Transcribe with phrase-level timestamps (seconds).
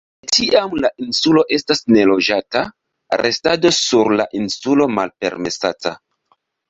[0.25, 2.63] De tiam la insulo estas neloĝata,
[3.23, 5.95] restado sur la insulo malpermesata.